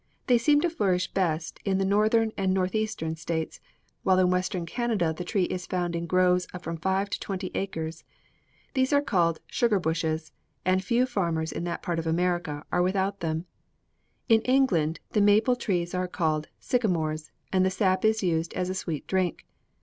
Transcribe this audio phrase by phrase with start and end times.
[0.25, 3.59] They seem to flourish best in the Northern and North eastern States,
[4.01, 7.51] while in Western Canada the tree is found in groves of from five to twenty
[7.53, 8.03] acres.
[8.73, 10.31] These are called 'sugar bushes,'
[10.65, 13.45] and few farmers in that part of America are without them.
[14.27, 18.73] In England the maple trees are called 'sycamores,' and the sap is used as a
[18.73, 19.45] sweet drink.